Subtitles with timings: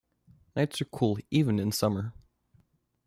[0.55, 2.11] Nights are cool, even in summer.